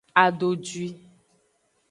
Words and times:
Adodwi. 0.23 0.85